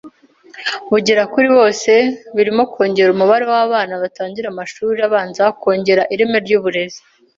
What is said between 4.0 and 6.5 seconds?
batangira amashuri abanza kongera ireme